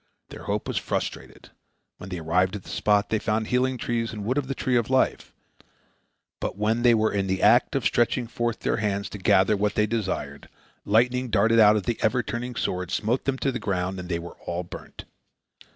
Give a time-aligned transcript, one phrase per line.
[0.29, 1.51] Their hope was frustrated.
[1.97, 4.75] When they arrived at the spot, they found healing trees and wood of the tree
[4.75, 5.31] of life,
[6.39, 9.75] but when they were in the act of stretching forth their hands to gather what
[9.75, 10.49] they desired,
[10.85, 14.17] lightning darted out of the ever turning sword, smote them to the ground, and they
[14.17, 15.05] were all burnt.